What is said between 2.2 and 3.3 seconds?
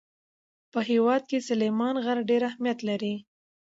ډېر اهمیت لري.